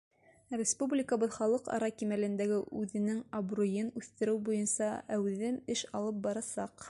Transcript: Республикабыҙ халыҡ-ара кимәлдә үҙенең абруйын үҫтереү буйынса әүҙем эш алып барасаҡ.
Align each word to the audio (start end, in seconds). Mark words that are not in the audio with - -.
Республикабыҙ 0.59 1.35
халыҡ-ара 1.35 1.89
кимәлдә 1.99 2.47
үҙенең 2.79 3.21
абруйын 3.41 3.93
үҫтереү 4.03 4.41
буйынса 4.49 4.87
әүҙем 5.19 5.63
эш 5.77 5.85
алып 6.01 6.25
барасаҡ. 6.29 6.77